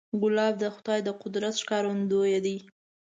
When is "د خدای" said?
0.59-0.99